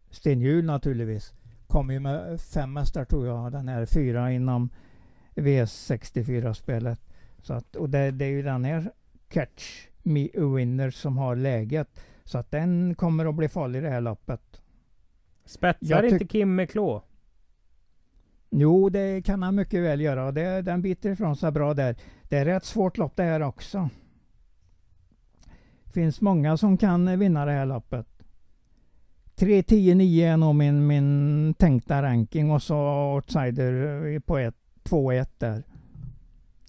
[0.10, 1.34] Sten Hjul naturligtvis.
[1.68, 3.52] Kommer ju med fem hästar tror jag.
[3.52, 4.70] Den här fyra inom
[5.36, 7.00] V64-spelet.
[7.42, 8.92] Så att, och det, det är ju den här
[9.30, 12.00] Catch Me Winner som har läget.
[12.24, 14.63] Så att den kommer att bli farlig i det här loppet.
[15.46, 17.04] Spetsar inte Kim med klå?
[18.50, 20.32] Jo, det kan han mycket väl göra.
[20.32, 21.96] Det, den biter ifrån sig bra där.
[22.24, 23.90] Det är rätt svårt lopp det här också.
[25.94, 28.08] finns många som kan vinna det här loppet.
[29.36, 32.78] 3, 10, 9 är nog min, min tänkta ranking och så
[33.16, 34.52] outsider på
[34.84, 35.64] 2-1 där.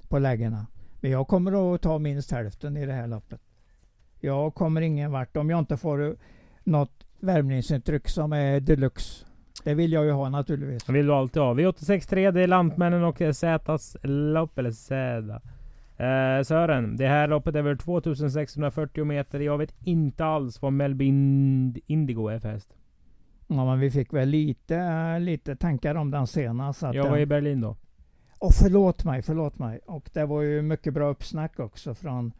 [0.08, 0.66] På lägena.
[1.00, 3.40] Men jag kommer att ta minst hälften i det här loppet.
[4.20, 6.16] Jag kommer ingen vart om jag inte får
[6.64, 9.26] något värmningsintryck som är deluxe.
[9.64, 10.84] Det vill jag ju ha naturligtvis.
[10.84, 11.54] Det vill du alltid ha.
[11.54, 15.40] V86.3 det är Lantmännen och Zätas lopp, eller Zäda.
[15.96, 19.40] Eh, Sören, det här loppet är väl 2640 meter.
[19.40, 22.74] Jag vet inte alls vad Melby Ind- Indigo är för häst.
[23.46, 26.82] Ja, men vi fick väl lite, lite tankar om den senast.
[26.82, 27.76] Att Jag var i Berlin då.
[28.38, 29.80] Och förlåt mig, förlåt mig.
[29.86, 32.32] Och det var ju mycket bra uppsnack också från,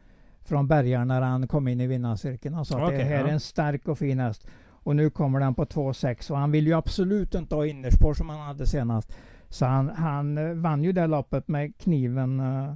[0.43, 2.55] från Bergar när han kom in i vinnarcirkeln.
[2.55, 3.27] Han sa att Okej, det här ja.
[3.27, 4.47] är en stark och fin häst.
[4.85, 8.29] Och nu kommer den på 2,6 och han vill ju absolut inte ha innerspår som
[8.29, 9.15] han hade senast.
[9.49, 12.73] Så han, han eh, vann ju det loppet med kniven eh,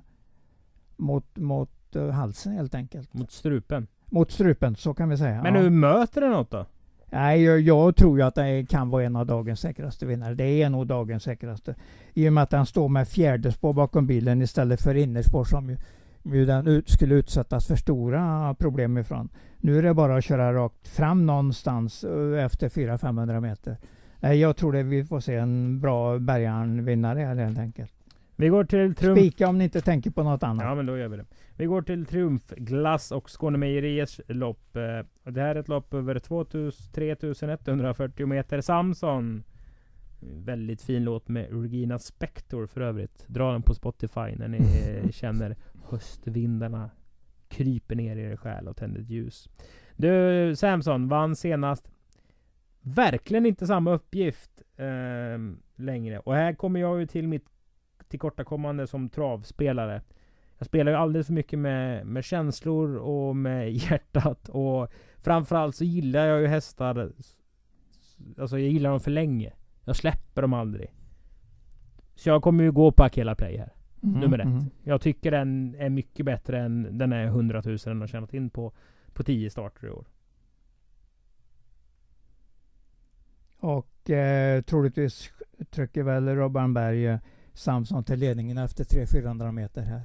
[0.97, 3.13] mot, mot eh, halsen helt enkelt.
[3.13, 3.87] Mot strupen.
[4.05, 5.43] Mot strupen, så kan vi säga.
[5.43, 5.61] Men ja.
[5.61, 6.65] nu möter den något då?
[7.05, 10.35] Nej, jag, jag tror ju att det kan vara en av dagens säkraste vinnare.
[10.35, 11.75] Det är nog dagens säkraste.
[12.13, 15.69] I och med att han står med fjärde spår bakom bilen istället för innerspår som
[15.69, 15.77] ju,
[16.23, 19.29] ju den ut, skulle utsättas för stora problem ifrån.
[19.61, 23.77] Nu är det bara att köra rakt fram någonstans eh, efter 400-500 meter.
[24.21, 27.93] Jag tror att vi får se en bra Bergan-vinnare här helt enkelt.
[28.35, 29.19] Vi går till Triumf...
[29.19, 30.65] Spika om ni inte tänker på något annat.
[30.65, 31.25] Ja men då gör vi det.
[31.55, 34.75] Vi går till Triumfglass och Skånemejeriers lopp.
[34.75, 38.61] Eh, Det här är ett lopp över 2000 3140 meter.
[38.61, 39.43] Samson.
[40.19, 43.27] Väldigt fin låt med Regina Spektor för övrigt.
[43.27, 45.55] Dra den på Spotify när ni eh, känner
[45.89, 46.89] höstvindarna
[47.59, 49.49] kryper ner i er själ och tänder ett ljus.
[49.95, 51.91] Du Samson vann senast.
[52.81, 55.39] Verkligen inte samma uppgift eh,
[55.75, 56.19] längre.
[56.19, 57.45] Och här kommer jag ju till mitt
[58.07, 60.01] tillkortakommande som travspelare.
[60.57, 65.83] Jag spelar ju alldeles för mycket med, med känslor och med hjärtat och framförallt så
[65.83, 67.11] gillar jag ju hästar
[68.37, 69.53] Alltså jag gillar dem för länge.
[69.83, 70.93] Jag släpper dem aldrig.
[72.15, 73.78] Så jag kommer ju gå på Akela Play här.
[74.03, 74.45] Mm, Nummer ett.
[74.45, 74.65] mm.
[74.83, 78.49] Jag tycker den är mycket bättre än den är 100 000 den har tjänat in
[78.49, 78.71] på,
[79.13, 80.05] på 10 starter i år.
[83.59, 85.31] Och eh, troligtvis
[85.69, 87.19] trycker väl Robban Berg eh,
[87.53, 90.01] Samson till ledningen efter 300-400 meter här.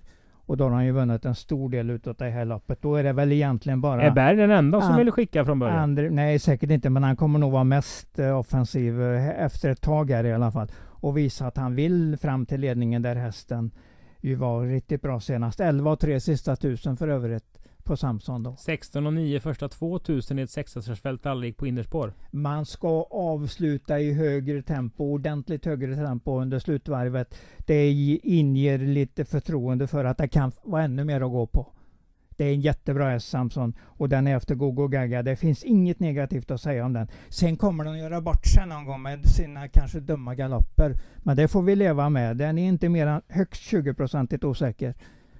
[0.47, 2.83] Och då har han ju vunnit en stor del utav det här loppet.
[2.83, 4.03] Då är det väl egentligen bara...
[4.03, 5.79] Är Berg den enda som vill skicka från början?
[5.79, 9.81] Andra, nej, säkert inte, men han kommer nog vara mest eh, offensiv eh, efter ett
[9.81, 10.69] tag här i alla fall.
[11.05, 13.71] Och visa att han vill fram till ledningen där hästen
[14.21, 15.61] ju var riktigt bra senast.
[15.61, 18.57] 11 och 3 sista tusen för övrigt på Samson då.
[18.57, 22.13] 16 och 9 första 2000 i ett sexhästarsfält aldrig på innerspår.
[22.31, 27.39] Man ska avsluta i högre tempo, ordentligt högre tempo under slutvarvet.
[27.59, 31.67] Det ge- inger lite förtroende för att det kan vara ännu mer att gå på.
[32.37, 35.23] Det är en jättebra häst Samson och den är efter Gogo Gaga.
[35.23, 37.09] Det finns inget negativt att säga om den.
[37.29, 40.95] Sen kommer den göra bort sig någon gång med sina kanske dumma galopper.
[41.17, 42.37] Men det får vi leva med.
[42.37, 44.95] Den är inte mer än högst 20-procentigt osäker.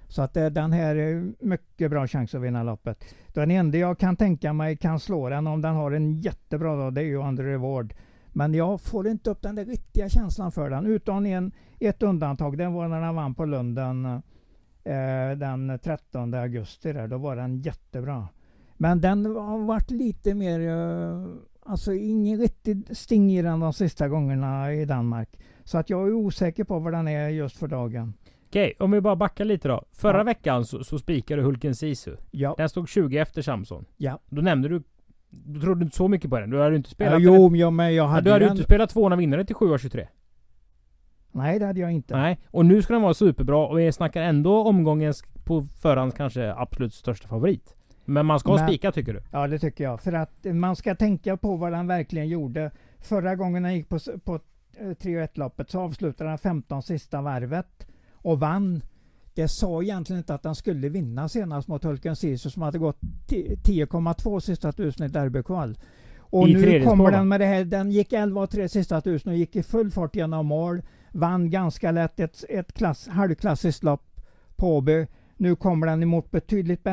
[0.07, 3.03] Så att eh, den här är mycket bra chans att vinna loppet.
[3.33, 6.93] Den enda jag kan tänka mig kan slå den om den har en jättebra dag,
[6.93, 7.93] det är ju Under Reward.
[8.33, 10.85] Men jag får inte upp den där riktiga känslan för den.
[10.85, 14.19] Utan en, ett undantag, det var när han vann på Lunden eh,
[14.85, 16.93] eh, den 13 augusti.
[16.93, 17.07] Där.
[17.07, 18.27] Då var den jättebra.
[18.77, 21.25] Men den har varit lite mer, eh,
[21.65, 25.29] alltså ingen riktig sting i den de sista gångerna i Danmark.
[25.63, 28.13] Så att jag är osäker på vad den är just för dagen.
[28.47, 29.83] Okej, om vi bara backar lite då.
[29.91, 30.23] Förra Ja.
[30.23, 32.15] veckan så, så spikade du Hulken Sisu.
[32.31, 33.85] Ja, Den stod 20 efter Samson.
[33.97, 34.19] ja.
[34.29, 34.83] Då nämnde du...
[35.29, 36.49] Du trodde inte så mycket på den.
[36.49, 38.89] Du hade inte ja spelat jo, ja, men jag hade Du hade ju inte spelat
[38.89, 40.07] 200 vinnare till 7,23.
[41.35, 42.17] Nej, det hade jag inte.
[42.17, 42.37] Nej.
[42.51, 46.93] Och nu ska den vara superbra och vi snackar ändå omgångens på förhand kanske absolut
[46.93, 47.75] största favorit.
[48.05, 49.21] Men man ska Men- spika tycker du?
[49.31, 49.99] Ja, det tycker jag.
[50.01, 52.71] För att man ska tänka på vad han verkligen gjorde.
[52.99, 54.39] Förra gången han gick på, på
[54.77, 58.81] eh, 3 1 loppet så avslutade han 15 sista varvet och vann.
[59.33, 62.99] Det sa egentligen inte att han skulle vinna senast mot Hulken Sisu som hade gått
[63.27, 65.77] 10 10,2 sista tusen i derbykval.
[66.17, 67.65] Och I nu kommer den med det här.
[67.65, 70.81] Den gick 11 och 3 sista tusen och gick i full fart genom mål.
[71.15, 74.21] Vann ganska lätt ett, ett klass, halvklassiskt lopp
[74.55, 75.07] på Åby.
[75.37, 76.87] Nu kommer den emot betydligt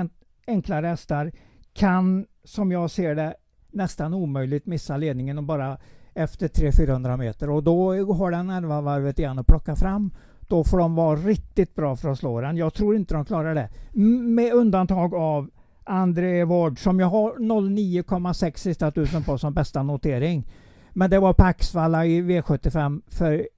[0.47, 1.33] enklare hästar.
[1.73, 3.35] Kan, som jag ser det,
[3.71, 5.79] nästan omöjligt missa ledningen och bara
[6.15, 7.51] efter 300-400 meter.
[7.51, 10.11] Och då har den 11 varvet igen att plocka fram.
[10.41, 12.57] Då får de vara riktigt bra för att slå den.
[12.57, 13.69] Jag tror inte de klarar det.
[13.95, 15.51] M- Med undantag av
[15.85, 20.47] André Ward som jag har 09,6 sista tusen på som bästa notering.
[20.93, 23.49] Men det var på Axvalla i V75 för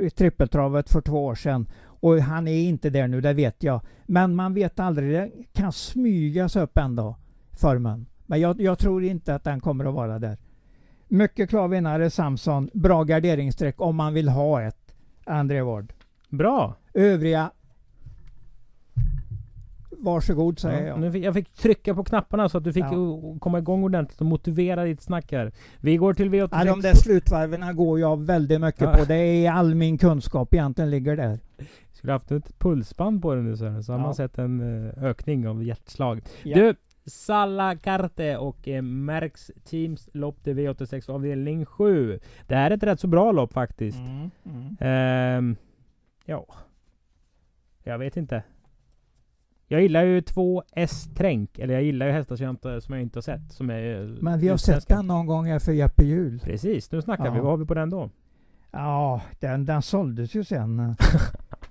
[0.00, 1.66] i trippeltravet för två år sedan.
[2.00, 3.80] Och han är inte där nu, det vet jag.
[4.06, 7.16] Men man vet aldrig, det kan smygas upp ändå,
[7.52, 8.06] formen.
[8.26, 10.38] Men jag, jag tror inte att den kommer att vara där.
[11.08, 12.70] Mycket klar vinnare Samson.
[12.74, 14.94] Bra garderingsstreck om man vill ha ett.
[15.24, 15.92] André Ward.
[16.28, 16.74] Bra!
[16.94, 17.50] Övriga
[20.06, 21.00] Varsågod säger Ja, jag.
[21.00, 23.38] nu fick, jag fick trycka på knapparna så att du fick Ja.
[23.40, 25.52] komma igång ordentligt och motivera ditt snack här.
[25.80, 26.48] Vi går till V86.
[26.52, 28.94] Ja, de där slutvarven går jag väldigt mycket Ja.
[28.98, 29.04] på.
[29.04, 31.38] Det är all min kunskap egentligen ligger där.
[31.92, 34.02] Skulle haft ett pulsband på den nu så, så har Ja.
[34.04, 36.20] man sett en eh, ökning av hjärtslag.
[36.44, 36.56] Ja.
[36.56, 36.74] Du,
[37.06, 42.18] Salla Carte och eh, Merks Teams lopp till V86 avdelning 7.
[42.46, 43.98] Det här är ett rätt så bra lopp faktiskt.
[43.98, 44.76] Mm, mm.
[44.80, 45.56] Ehm,
[46.24, 46.46] ja.
[47.84, 48.42] Jag vet inte.
[49.68, 51.58] Jag gillar ju två S-tränk.
[51.58, 53.52] Eller jag gillar ju hästar som jag inte, som jag inte har sett.
[53.52, 56.40] Som är eh, Men vi har sett den någon gång för Jeppe Hjul.
[56.44, 57.32] Precis, nu snackar Ja.
[57.32, 57.40] vi.
[57.40, 58.10] Vad har vi på den då?
[58.72, 60.94] Ja, den, den såldes ju sen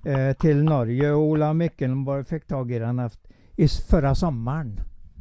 [0.05, 4.79] eh, till Norge och Ola Mickelborg fick tag i den efter, i förra sommaren.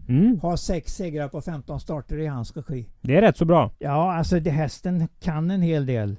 [0.09, 2.89] Mm, Har sex segrar på 15 starter i hans regi.
[3.01, 3.71] det är rätt så bra.
[3.79, 6.17] Ja, alltså det, hästen kan en hel del.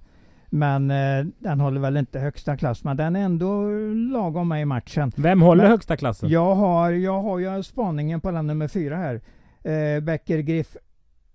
[0.56, 2.84] Men eh, den håller väl inte högsta klass.
[2.84, 5.12] Men den är ändå lagom med i matchen.
[5.16, 6.30] Vem håller Men- högsta klassen?
[6.30, 9.22] Jag har, jag har ju spaningen på den nummer fyra här.
[9.64, 10.78] Eh, Becker Griff.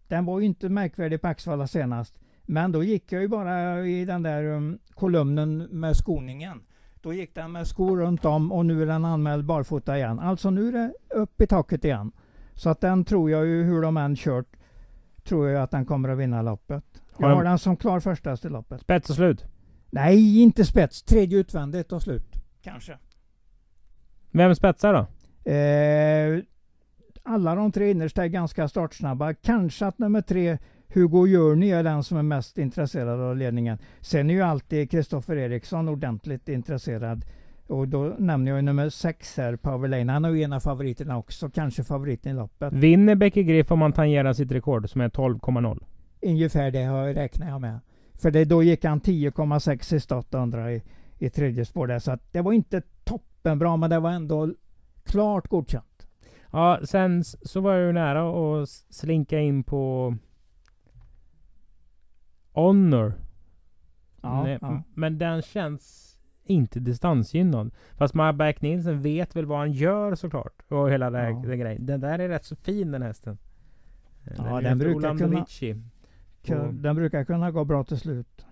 [0.08, 2.18] Den var ju inte märkvärdig på Axvalla senast.
[2.42, 6.60] Men då gick jag ju bara i den där um, kolumnen med skoningen.
[7.02, 10.18] Då gick den med skor runt om och nu är den anmäld barfota igen.
[10.18, 12.12] Alltså nu är det upp i taket igen.
[12.54, 14.56] Så att den tror jag ju hur de än kört
[15.24, 16.84] tror jag att den kommer att vinna loppet.
[17.20, 18.80] Jag Har de- har den som klar första till loppet.
[18.80, 19.44] Spets och slut.
[19.90, 21.02] Nej, inte spets.
[21.02, 22.34] Tredje utvändigt och slut.
[22.62, 22.98] Kanske.
[24.30, 25.06] Vem spetsar då?
[25.50, 26.42] Eh,
[27.22, 29.34] alla de tre innersta är ganska startsnabba.
[29.34, 33.78] Kanske att nummer tre, Hugo Journey, är den som är mest intresserad av ledningen.
[34.00, 37.24] Sen är ju alltid Kristoffer Eriksson ordentligt intresserad
[37.66, 40.12] Och då nämner jag nummer sex här, Power Lane.
[40.12, 41.50] Han är ju en av favoriterna också.
[41.50, 42.72] Kanske favoriten i loppet.
[42.72, 45.84] Vinner Becky Griff om man tangerar sitt rekord som är 12,0?
[46.22, 47.80] Ungefär det har- räknar jag med.
[48.14, 50.82] För det, då gick han 10,6 i start undrar i,
[51.18, 51.98] i tredje spår där.
[51.98, 54.54] Så det var inte toppenbra men det var ändå
[55.04, 56.06] klart godkänt.
[56.52, 60.14] Ja, sen så var jag ju nära att slinka in på
[62.52, 63.14] Honor.
[64.22, 64.82] Ja, Nej, ja.
[64.94, 67.70] Men den känns inte distansgynnad.
[67.96, 70.62] Fast Marback Nielsen vet väl vad han gör såklart.
[70.68, 71.48] Och hela den, Ja.
[71.48, 71.86] den grejen.
[71.86, 73.38] Den där är rätt så fin den hästen.
[74.36, 75.46] Ja, är den brukar kunna-
[76.48, 78.46] Och, Den brukar kunna gå bra till slut.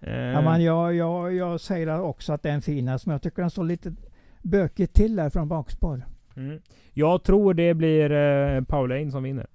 [0.00, 3.12] eh, Ja, men jag, jag, jag säger också att det är en fin häst men
[3.12, 3.94] jag tycker den står lite
[4.42, 6.02] bökigt till där från bakspår.
[6.36, 6.60] mm.
[6.92, 9.46] Jag tror det blir eh, Pauline som vinner.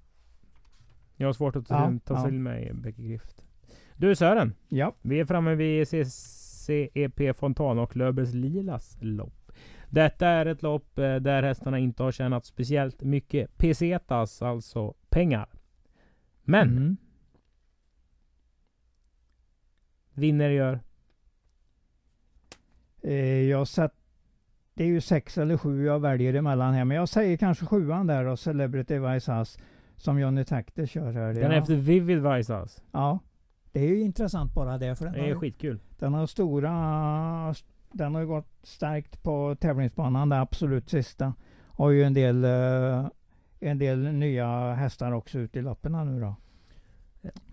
[1.16, 2.24] Jag har svårt att ta, Ja, ta ja.
[2.24, 3.44] till mig Becky Grift.
[3.96, 4.54] Du Sören.
[4.68, 9.52] Ja, Vi är framme vid CCEP Fontana och Löfbergs Lilas lopp.
[9.90, 15.48] Detta är ett lopp eh, där hästarna inte har tjänat speciellt mycket pesetas, alltså pengar.
[16.44, 16.96] Men Mm.
[20.18, 20.80] Vinner gör...
[23.02, 23.92] Eh, jag sett,
[24.74, 28.06] det är ju sex eller sju jag väljer emellan här men jag säger kanske sjuan
[28.06, 29.44] där och Celebrity Vice
[29.96, 31.34] som Johnny Takter kör här.
[31.34, 31.60] Den är ja.
[31.62, 32.82] efter Vivid Vicehouse.
[32.92, 33.18] ja,
[33.72, 35.80] det är ju intressant bara det för den, Det är har, skitkul.
[35.98, 37.54] den har stora
[37.92, 41.34] den har ju gått starkt på tävlingsbanan det absolut sista.
[41.66, 43.06] Har ju en del eh,
[43.60, 46.34] en del nya hästar också ute i loppen nu då.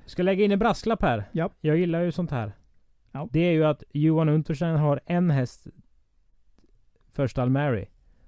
[0.06, 1.30] Ska lägga in en brasklapp här.
[1.32, 1.50] Ja.
[1.62, 2.52] Jag gillar ju sånt här.
[3.12, 3.30] Ja.
[3.32, 5.68] Det är ju att Johan Unterstein har en häst
[7.12, 7.86] för stall Mary.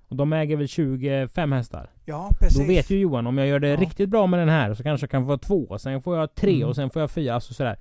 [0.08, 1.90] Och de äger väl 25 hästar.
[2.06, 3.76] Ja, Då vet ju Johan om jag gör det Ja.
[3.78, 5.78] riktigt bra med den här så kanske jag kan få två.
[5.78, 6.68] Sen får jag tre Mm.
[6.68, 7.34] och sen får jag fyra.
[7.34, 7.78] Alltså sådär.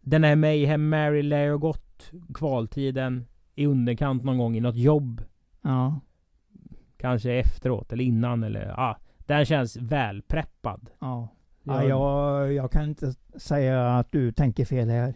[0.00, 5.22] Den här Mayhem Mary lär ju gått kvaltiden i underkant någon gång i något jobb.
[5.62, 6.00] Ja.
[6.96, 8.74] Kanske efteråt eller innan eller ja.
[8.76, 10.90] Ah, den känns välpreppad.
[10.98, 11.28] Ja.
[11.62, 15.14] Ja, jag, jag kan inte säga att du tänker fel här.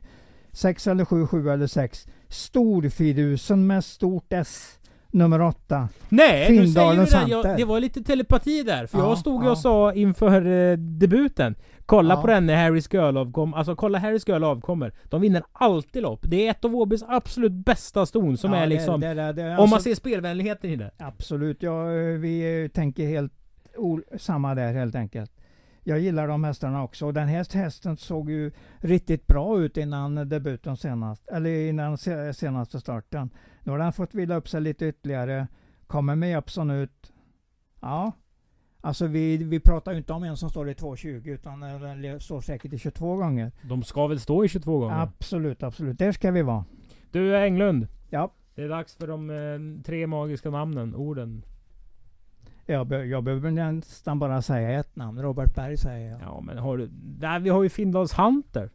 [0.52, 2.06] Sex eller sju, sju eller sex.
[2.28, 4.78] Storfidusen med stort S.
[5.10, 5.88] Nummer åtta.
[6.08, 7.24] Nej, du säger Findalens det.
[7.28, 8.86] Jag, det var lite telepati där.
[8.86, 9.50] För Ja, jag stod ja.
[9.50, 11.54] och sa inför eh, debuten.
[11.86, 12.20] Kolla Ja.
[12.20, 13.54] på den när Harrys Girl avkom.
[13.54, 14.92] Alltså kolla Harrys Girl avkommer.
[15.04, 16.20] De vinner alltid lopp.
[16.22, 19.00] Det är ett av Åbys absolut bästa ston som är liksom...
[19.00, 20.90] det- det- det- om alltså- man ser spelvänligheten i det.
[20.98, 21.84] Absolut, ja,
[22.20, 23.32] vi eh, tänker helt
[24.18, 25.30] samma där helt enkelt.
[25.88, 30.28] Jag gillar de hästarna också och den här hästen såg ju riktigt bra ut innan
[30.28, 33.30] debuten senast, eller innan se- senaste starten.
[33.64, 35.46] Nu har den fått vila upp sig lite ytterligare,
[35.86, 37.12] kommer med Jeppson ut.
[37.80, 38.12] Ja,
[38.80, 42.40] alltså vi, vi pratar ju inte om en som står i 2,20 utan den står
[42.40, 43.52] säkert i 22 gånger.
[43.62, 45.00] De ska väl stå i 22 gånger?
[45.02, 45.98] Absolut, absolut.
[45.98, 46.64] Där ska vi vara.
[47.10, 47.88] Du Englund.
[48.10, 48.32] Ja.
[48.54, 51.42] Det är dags för de eh, tre magiska namnen, orden.
[52.66, 55.22] Jag, be- jag behöver nästan bara säga ett namn.
[55.22, 56.20] Robert Berg säger jag.
[56.22, 56.86] Ja men har du...
[56.92, 58.70] Där, vi har ju Findals Hunter.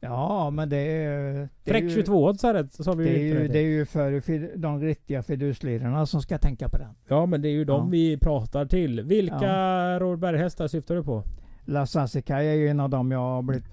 [0.00, 1.48] Ja, men det är...
[1.64, 3.48] Fräck ju, 22-oddsare sa vi det är ju.
[3.48, 6.94] det är ju för de riktiga fiduslirarna som ska tänka på den.
[7.08, 7.88] Ja men det är ju de Ja.
[7.90, 9.00] vi pratar till.
[9.02, 9.98] Vilka Ja.
[10.00, 11.22] Robert Berg-hästar syftar du på?
[11.64, 13.64] La Sassikai är ju en av dem jag har blivit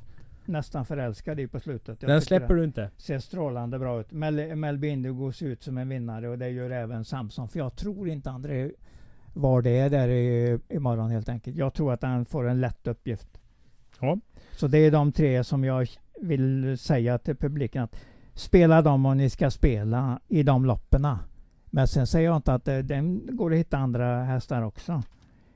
[0.48, 2.02] nästan förälskad i på slutet.
[2.02, 2.90] Jag Den släpper du inte?
[2.98, 4.12] ser strålande bra ut.
[4.12, 7.50] Mel, Melby Indigo ser ut som en vinnare och det gör även Samson.
[7.50, 8.72] För jag tror inte André
[9.34, 11.58] var det är där i, imorgon helt enkelt.
[11.58, 13.28] Jag tror att han får en lätt uppgift.
[14.00, 14.18] Ja.
[14.52, 15.88] Så det är de tre som jag
[16.22, 17.96] vill säga till publiken att
[18.34, 21.20] spela dem om ni ska spela i de lopperna.
[21.66, 25.04] Men sen säger jag inte att det, den går att hitta andra hästar också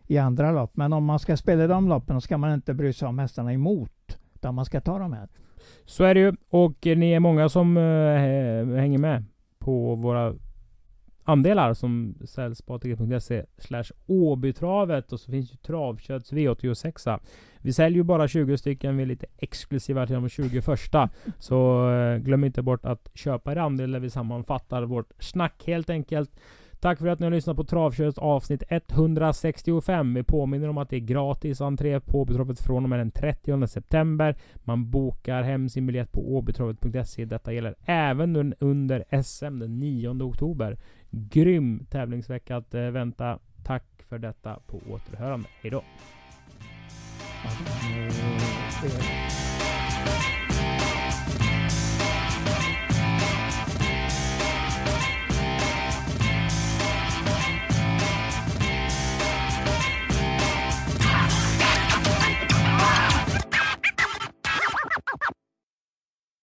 [0.07, 0.77] i andra lopp.
[0.77, 3.53] Men om man ska spela i de loppen ska man inte bry sig om hästarna
[3.53, 3.91] emot.
[4.41, 5.27] Utan man ska ta dem här.
[5.85, 6.33] Så är det ju.
[6.49, 9.25] Och eh, ni är många som eh, hänger med
[9.59, 10.33] på våra
[11.23, 17.19] andelar som säljs på atg.se slash Åbytravet och så finns ju Travkötts V86.
[17.57, 18.97] Vi säljer ju bara 20 stycken.
[18.97, 21.09] Vi är lite exklusiva till de 20 första.
[21.39, 25.89] Så eh, glöm inte bort att köpa er andel där vi sammanfattar vårt snack helt
[25.89, 26.31] enkelt.
[26.81, 30.13] Tack för att ni har lyssnat på travkörets avsnitt 165.
[30.13, 33.67] Vi påminner om att det är gratis entré på Åbytravet från och med den 30
[33.67, 34.35] september.
[34.55, 37.25] Man bokar hem sin biljett på åbytravet.se.
[37.25, 40.77] Detta gäller även under SM den 9 oktober.
[41.09, 43.39] Grym tävlingsvecka att eh, vänta.
[43.63, 45.47] Tack för detta på återhörande.
[45.61, 45.83] Hejdå!